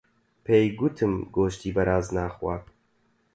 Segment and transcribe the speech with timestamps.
[0.45, 2.63] پێی گوتم گۆشتی بەراز ناخوات.